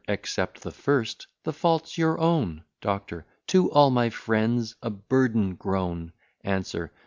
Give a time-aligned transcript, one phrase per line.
[0.07, 2.63] Except the first, the fault's your own.
[2.81, 3.23] DOCTOR.
[3.49, 6.11] To all my friends a burden grown.
[6.43, 6.91] ANSWER.